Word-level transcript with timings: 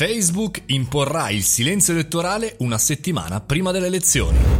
Facebook 0.00 0.62
imporrà 0.68 1.28
il 1.28 1.42
silenzio 1.42 1.92
elettorale 1.92 2.54
una 2.60 2.78
settimana 2.78 3.42
prima 3.42 3.70
delle 3.70 3.88
elezioni. 3.88 4.59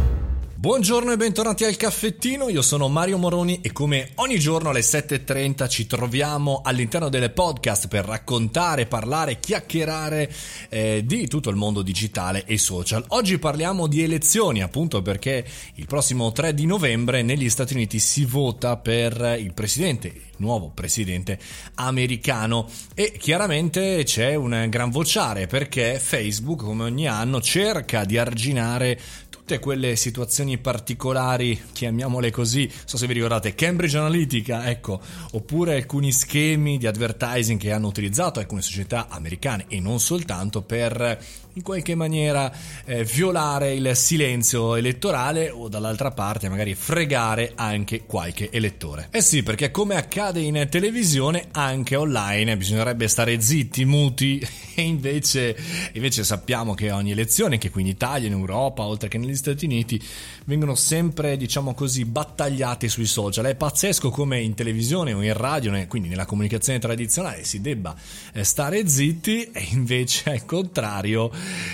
Buongiorno 0.61 1.11
e 1.11 1.17
bentornati 1.17 1.63
al 1.63 1.75
caffettino, 1.75 2.47
io 2.47 2.61
sono 2.61 2.87
Mario 2.87 3.17
Moroni 3.17 3.61
e 3.63 3.71
come 3.71 4.11
ogni 4.17 4.37
giorno 4.37 4.69
alle 4.69 4.81
7.30 4.81 5.67
ci 5.67 5.87
troviamo 5.87 6.61
all'interno 6.63 7.09
delle 7.09 7.31
podcast 7.31 7.87
per 7.87 8.05
raccontare, 8.05 8.85
parlare, 8.85 9.39
chiacchierare 9.39 10.31
eh, 10.69 11.01
di 11.03 11.27
tutto 11.27 11.49
il 11.49 11.55
mondo 11.55 11.81
digitale 11.81 12.45
e 12.45 12.59
social. 12.59 13.03
Oggi 13.07 13.39
parliamo 13.39 13.87
di 13.87 14.03
elezioni 14.03 14.61
appunto 14.61 15.01
perché 15.01 15.43
il 15.73 15.87
prossimo 15.87 16.31
3 16.31 16.53
di 16.53 16.67
novembre 16.67 17.23
negli 17.23 17.49
Stati 17.49 17.73
Uniti 17.73 17.97
si 17.97 18.23
vota 18.25 18.77
per 18.77 19.37
il 19.39 19.55
presidente, 19.55 20.13
nuovo 20.37 20.69
presidente 20.69 21.39
americano 21.75 22.69
e 22.93 23.15
chiaramente 23.17 24.03
c'è 24.03 24.35
un 24.35 24.67
gran 24.69 24.91
vociare 24.91 25.47
perché 25.47 25.97
Facebook 25.97 26.63
come 26.63 26.83
ogni 26.83 27.07
anno 27.07 27.41
cerca 27.41 28.05
di 28.05 28.19
arginare 28.19 28.99
tutte 29.41 29.57
quelle 29.57 29.95
situazioni 29.95 30.59
particolari, 30.59 31.59
chiamiamole 31.73 32.29
così, 32.29 32.71
so 32.85 32.95
se 32.95 33.07
vi 33.07 33.13
ricordate, 33.13 33.55
Cambridge 33.55 33.97
Analytica, 33.97 34.69
ecco, 34.69 35.01
oppure 35.31 35.75
alcuni 35.75 36.11
schemi 36.11 36.77
di 36.77 36.85
advertising 36.85 37.59
che 37.59 37.71
hanno 37.71 37.87
utilizzato 37.87 38.39
alcune 38.39 38.61
società 38.61 39.07
americane 39.09 39.65
e 39.67 39.79
non 39.79 39.99
soltanto 39.99 40.61
per 40.61 41.19
in 41.53 41.61
qualche 41.63 41.95
maniera 41.95 42.51
eh, 42.85 43.03
violare 43.03 43.73
il 43.73 43.95
silenzio 43.95 44.75
elettorale 44.75 45.49
o 45.49 45.67
dall'altra 45.67 46.11
parte 46.11 46.49
magari 46.49 46.75
fregare 46.75 47.53
anche 47.55 48.05
qualche 48.05 48.49
elettore. 48.51 49.07
Eh 49.11 49.21
sì, 49.21 49.43
perché 49.43 49.71
come 49.71 49.95
accade 49.95 50.39
in 50.39 50.67
televisione, 50.69 51.47
anche 51.51 51.95
online 51.95 52.57
bisognerebbe 52.57 53.07
stare 53.07 53.41
zitti, 53.41 53.85
muti 53.85 54.39
e 54.75 54.81
invece, 54.81 55.55
invece 55.93 56.23
sappiamo 56.23 56.73
che 56.73 56.91
ogni 56.91 57.11
elezione, 57.11 57.57
che 57.57 57.69
qui 57.69 57.81
in 57.81 57.87
Italia, 57.87 58.27
in 58.27 58.33
Europa, 58.33 58.83
oltre 58.83 59.09
che 59.09 59.17
negli 59.17 59.35
Stati 59.35 59.65
Uniti, 59.65 60.01
vengono 60.45 60.75
sempre, 60.75 61.37
diciamo 61.37 61.73
così, 61.73 62.05
battagliate 62.05 62.87
sui 62.87 63.05
social. 63.05 63.45
È 63.45 63.55
pazzesco 63.55 64.09
come 64.09 64.39
in 64.39 64.53
televisione 64.53 65.13
o 65.13 65.21
in 65.21 65.33
radio, 65.33 65.69
quindi 65.87 66.09
nella 66.09 66.25
comunicazione 66.25 66.79
tradizionale, 66.79 67.43
si 67.43 67.61
debba 67.61 67.95
eh, 68.33 68.43
stare 68.43 68.87
zitti 68.87 69.51
e 69.51 69.67
invece 69.71 70.31
al 70.31 70.45
contrario 70.45 71.31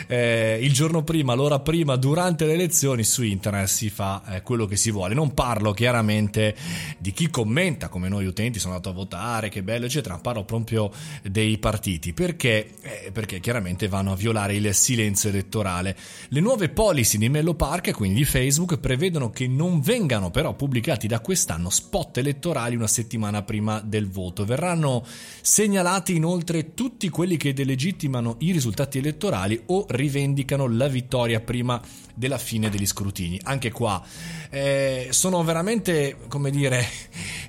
eh, 0.07 0.59
il 0.61 0.73
giorno 0.73 1.03
prima, 1.03 1.33
l'ora 1.33 1.59
prima, 1.59 1.95
durante 1.95 2.45
le 2.45 2.53
elezioni 2.53 3.03
su 3.03 3.23
internet 3.23 3.67
si 3.67 3.89
fa 3.89 4.23
eh, 4.27 4.41
quello 4.41 4.65
che 4.65 4.75
si 4.75 4.91
vuole. 4.91 5.13
Non 5.13 5.33
parlo 5.33 5.71
chiaramente 5.73 6.55
di 6.97 7.11
chi 7.11 7.29
commenta 7.29 7.89
come 7.89 8.09
noi 8.09 8.25
utenti 8.25 8.59
sono 8.59 8.73
andato 8.73 8.89
a 8.89 8.93
votare, 8.93 9.49
che 9.49 9.63
bello, 9.63 9.85
eccetera, 9.85 10.17
parlo 10.17 10.43
proprio 10.43 10.91
dei 11.23 11.57
partiti 11.57 12.13
perché, 12.13 12.69
eh, 12.81 13.11
perché 13.11 13.39
chiaramente 13.39 13.87
vanno 13.87 14.11
a 14.11 14.15
violare 14.15 14.55
il 14.55 14.73
silenzio 14.73 15.29
elettorale. 15.29 15.95
Le 16.29 16.39
nuove 16.39 16.69
policy 16.69 17.17
di 17.17 17.29
Mello 17.29 17.53
Park, 17.53 17.91
quindi 17.91 18.17
di 18.17 18.25
Facebook, 18.25 18.77
prevedono 18.77 19.29
che 19.29 19.47
non 19.47 19.81
vengano 19.81 20.31
però 20.31 20.53
pubblicati 20.53 21.07
da 21.07 21.19
quest'anno 21.19 21.69
spot 21.69 22.17
elettorali 22.17 22.75
una 22.75 22.87
settimana 22.87 23.41
prima 23.41 23.81
del 23.81 24.09
voto. 24.09 24.45
Verranno 24.45 25.05
segnalati 25.41 26.15
inoltre 26.15 26.73
tutti 26.73 27.09
quelli 27.09 27.37
che 27.37 27.53
delegittimano 27.53 28.35
i 28.39 28.51
risultati 28.51 28.97
elettorali 28.97 29.56
o 29.65 29.85
rivendicano 29.89 30.67
la 30.67 30.87
vittoria 30.87 31.39
prima 31.39 31.81
della 32.13 32.37
fine 32.37 32.69
degli 32.69 32.85
scrutini. 32.85 33.39
Anche 33.43 33.71
qua 33.71 34.03
eh, 34.49 35.07
sono 35.11 35.43
veramente, 35.43 36.17
come 36.27 36.49
dire, 36.49 36.85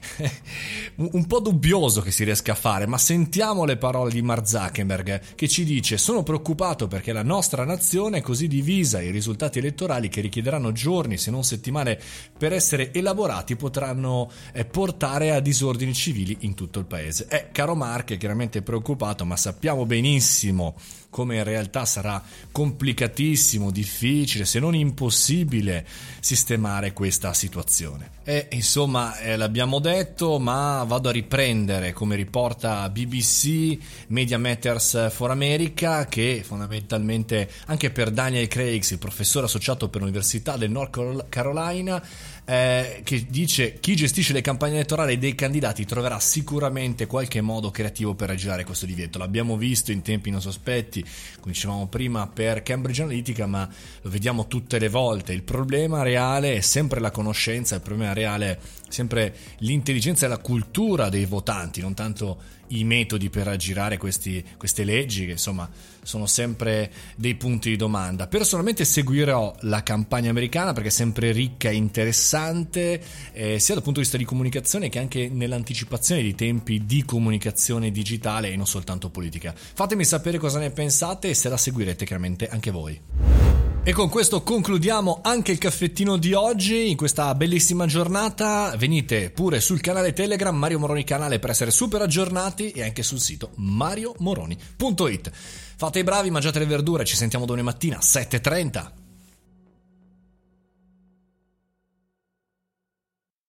un 0.96 1.26
po' 1.26 1.40
dubbioso 1.40 2.00
che 2.00 2.10
si 2.10 2.24
riesca 2.24 2.52
a 2.52 2.56
fare, 2.56 2.86
ma 2.86 2.98
sentiamo 2.98 3.64
le 3.64 3.76
parole 3.76 4.10
di 4.10 4.22
Mark 4.22 4.46
Zuckerberg 4.46 5.20
che 5.34 5.48
ci 5.48 5.64
dice 5.64 5.98
sono 5.98 6.22
preoccupato 6.22 6.86
perché 6.88 7.12
la 7.12 7.22
nostra 7.22 7.64
nazione 7.64 8.18
è 8.18 8.20
così 8.22 8.48
divisa 8.48 9.00
e 9.00 9.06
i 9.06 9.10
risultati 9.10 9.58
elettorali 9.58 10.08
che 10.08 10.20
richiederanno 10.20 10.72
giorni 10.72 11.18
se 11.18 11.30
non 11.30 11.44
settimane 11.44 11.98
per 12.36 12.52
essere 12.52 12.92
elaborati 12.92 13.56
potranno 13.56 14.30
eh, 14.52 14.64
portare 14.64 15.32
a 15.32 15.40
disordini 15.40 15.94
civili 15.94 16.38
in 16.40 16.54
tutto 16.54 16.78
il 16.78 16.86
paese. 16.86 17.26
Eh, 17.28 17.48
caro 17.52 17.74
Mark 17.74 18.12
è 18.12 18.16
chiaramente 18.16 18.62
preoccupato, 18.62 19.24
ma 19.24 19.36
sappiamo 19.36 19.86
benissimo 19.86 20.74
come 21.10 21.36
in 21.36 21.44
realtà 21.44 21.84
sarà 21.84 22.22
complicatissimo, 22.52 23.70
difficile, 23.70 24.44
se 24.44 24.58
non 24.58 24.74
impossibile 24.74 25.86
sistemare 26.20 26.92
questa 26.92 27.32
situazione. 27.32 28.10
E 28.24 28.48
insomma, 28.52 29.18
eh, 29.18 29.36
l'abbiamo 29.36 29.78
detto, 29.88 30.38
ma 30.38 30.84
vado 30.86 31.08
a 31.08 31.12
riprendere 31.12 31.92
come 31.92 32.16
riporta 32.16 32.88
BBC 32.88 33.78
Media 34.08 34.38
Matters 34.38 35.10
for 35.10 35.30
America 35.30 36.06
che 36.06 36.42
fondamentalmente 36.44 37.50
anche 37.66 37.90
per 37.90 38.10
Daniel 38.10 38.46
Craigs, 38.48 38.90
il 38.90 38.98
professore 38.98 39.46
associato 39.46 39.88
per 39.88 40.00
l'Università 40.00 40.56
del 40.56 40.70
North 40.70 41.28
Carolina, 41.28 42.02
eh, 42.50 43.02
che 43.04 43.26
dice 43.28 43.78
chi 43.78 43.94
gestisce 43.94 44.32
le 44.32 44.40
campagne 44.40 44.76
elettorali 44.76 45.18
dei 45.18 45.34
candidati 45.34 45.84
troverà 45.84 46.18
sicuramente 46.18 47.06
qualche 47.06 47.42
modo 47.42 47.70
creativo 47.70 48.14
per 48.14 48.30
aggirare 48.30 48.64
questo 48.64 48.86
divieto. 48.86 49.18
L'abbiamo 49.18 49.58
visto 49.58 49.92
in 49.92 50.00
tempi 50.00 50.30
non 50.30 50.40
sospetti, 50.40 51.04
come 51.40 51.52
dicevamo 51.52 51.88
prima, 51.88 52.26
per 52.26 52.62
Cambridge 52.62 53.02
Analytica, 53.02 53.44
ma 53.44 53.68
lo 54.00 54.08
vediamo 54.08 54.46
tutte 54.46 54.78
le 54.78 54.88
volte. 54.88 55.34
Il 55.34 55.42
problema 55.42 56.02
reale 56.02 56.54
è 56.54 56.60
sempre 56.60 57.00
la 57.00 57.10
conoscenza, 57.10 57.74
il 57.74 57.82
problema 57.82 58.14
reale 58.14 58.50
è 58.52 58.58
sempre 58.88 59.34
l'intelligenza 59.58 60.24
e 60.24 60.30
la 60.30 60.38
cultura 60.38 61.10
dei 61.10 61.26
votanti, 61.26 61.82
non 61.82 61.92
tanto 61.92 62.56
i 62.68 62.84
metodi 62.84 63.30
per 63.30 63.48
aggirare 63.48 63.96
questi, 63.96 64.44
queste 64.56 64.84
leggi 64.84 65.26
che 65.26 65.32
insomma 65.32 65.68
sono 66.02 66.26
sempre 66.26 66.90
dei 67.16 67.34
punti 67.34 67.70
di 67.70 67.76
domanda. 67.76 68.26
Personalmente 68.26 68.84
seguirò 68.84 69.54
la 69.60 69.82
campagna 69.82 70.30
americana 70.30 70.72
perché 70.72 70.88
è 70.88 70.92
sempre 70.92 71.32
ricca 71.32 71.68
e 71.68 71.74
interessante 71.74 73.02
eh, 73.32 73.58
sia 73.58 73.74
dal 73.74 73.82
punto 73.82 74.00
di 74.00 74.06
vista 74.06 74.16
di 74.16 74.24
comunicazione 74.24 74.88
che 74.88 74.98
anche 74.98 75.28
nell'anticipazione 75.28 76.22
di 76.22 76.34
tempi 76.34 76.86
di 76.86 77.04
comunicazione 77.04 77.90
digitale 77.90 78.50
e 78.50 78.56
non 78.56 78.66
soltanto 78.66 79.10
politica. 79.10 79.54
Fatemi 79.54 80.04
sapere 80.04 80.38
cosa 80.38 80.58
ne 80.58 80.70
pensate 80.70 81.28
e 81.28 81.34
se 81.34 81.48
la 81.48 81.56
seguirete 81.56 82.04
chiaramente 82.04 82.48
anche 82.48 82.70
voi. 82.70 83.47
E 83.88 83.94
con 83.94 84.10
questo 84.10 84.42
concludiamo 84.42 85.20
anche 85.22 85.50
il 85.50 85.56
caffettino 85.56 86.18
di 86.18 86.34
oggi, 86.34 86.90
in 86.90 86.96
questa 86.98 87.34
bellissima 87.34 87.86
giornata. 87.86 88.74
Venite 88.76 89.30
pure 89.30 89.60
sul 89.60 89.80
canale 89.80 90.12
Telegram 90.12 90.54
Mario 90.54 90.78
Moroni 90.78 91.04
Canale 91.04 91.38
per 91.38 91.48
essere 91.48 91.70
super 91.70 92.02
aggiornati 92.02 92.70
e 92.70 92.82
anche 92.82 93.02
sul 93.02 93.18
sito 93.18 93.52
mariomoroni.it. 93.54 95.30
Fate 95.32 95.98
i 96.00 96.04
bravi, 96.04 96.30
mangiate 96.30 96.58
le 96.58 96.66
verdure, 96.66 97.06
ci 97.06 97.16
sentiamo 97.16 97.46
domani 97.46 97.64
mattina 97.64 97.96
7.30. 97.96 99.07